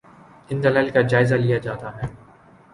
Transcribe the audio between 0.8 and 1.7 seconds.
کا جائزہ لیا